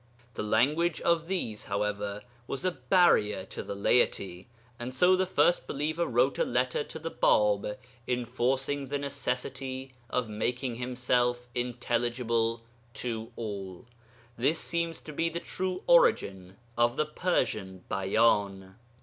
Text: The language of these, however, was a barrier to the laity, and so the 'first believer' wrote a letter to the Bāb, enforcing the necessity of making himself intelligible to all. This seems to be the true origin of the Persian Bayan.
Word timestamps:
The 0.33 0.41
language 0.41 0.99
of 1.01 1.27
these, 1.27 1.65
however, 1.65 2.23
was 2.47 2.65
a 2.65 2.71
barrier 2.71 3.45
to 3.45 3.61
the 3.61 3.75
laity, 3.75 4.47
and 4.79 4.91
so 4.91 5.15
the 5.15 5.27
'first 5.27 5.67
believer' 5.67 6.07
wrote 6.07 6.39
a 6.39 6.43
letter 6.43 6.83
to 6.83 6.97
the 6.97 7.11
Bāb, 7.11 7.77
enforcing 8.07 8.87
the 8.87 8.97
necessity 8.97 9.93
of 10.09 10.27
making 10.27 10.77
himself 10.77 11.49
intelligible 11.53 12.63
to 12.95 13.31
all. 13.35 13.85
This 14.37 14.57
seems 14.57 14.99
to 15.01 15.13
be 15.13 15.29
the 15.29 15.39
true 15.39 15.83
origin 15.85 16.57
of 16.75 16.97
the 16.97 17.05
Persian 17.05 17.83
Bayan. 17.87 18.77